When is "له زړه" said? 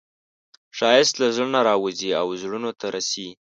1.21-1.47